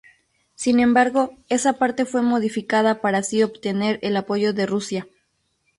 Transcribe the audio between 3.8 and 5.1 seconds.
el apoyo de Rusia.